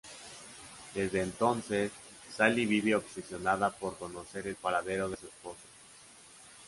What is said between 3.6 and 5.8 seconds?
por conocer el paradero de su esposo.